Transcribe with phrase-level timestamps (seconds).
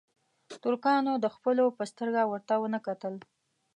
[0.63, 3.15] ترکانو د خپلو په سترګه ورته نه کتل.